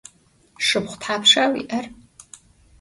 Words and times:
Şşıpxhu 0.65 0.95
thapşşa 1.01 1.43
vui'er? 1.51 1.85